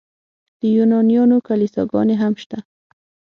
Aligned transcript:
د 0.59 0.61
یونانیانو 0.77 1.37
کلیساګانې 1.47 2.15
هم 2.21 2.33
شته. 2.41 2.57